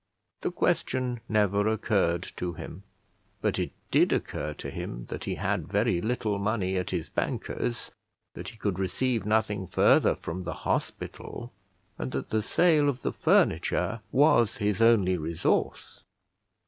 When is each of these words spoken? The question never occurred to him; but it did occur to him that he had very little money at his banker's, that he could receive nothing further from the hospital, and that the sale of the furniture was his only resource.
The 0.41 0.49
question 0.51 1.19
never 1.29 1.67
occurred 1.67 2.23
to 2.37 2.53
him; 2.53 2.81
but 3.39 3.59
it 3.59 3.71
did 3.91 4.11
occur 4.11 4.55
to 4.55 4.71
him 4.71 5.05
that 5.09 5.25
he 5.25 5.35
had 5.35 5.71
very 5.71 6.01
little 6.01 6.39
money 6.39 6.75
at 6.75 6.89
his 6.89 7.07
banker's, 7.07 7.91
that 8.33 8.47
he 8.49 8.57
could 8.57 8.79
receive 8.79 9.27
nothing 9.27 9.67
further 9.67 10.15
from 10.15 10.43
the 10.43 10.53
hospital, 10.65 11.51
and 11.99 12.11
that 12.13 12.31
the 12.31 12.41
sale 12.41 12.89
of 12.89 13.03
the 13.03 13.13
furniture 13.13 13.99
was 14.11 14.57
his 14.57 14.81
only 14.81 15.17
resource. 15.19 16.01